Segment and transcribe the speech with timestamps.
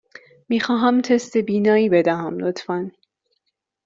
[0.49, 2.91] می خواهم تست بینایی بدهم، لطفاً.